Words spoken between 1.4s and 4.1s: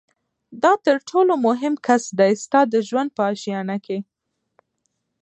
مهم کس دی ستا د ژوند په آشیانه کي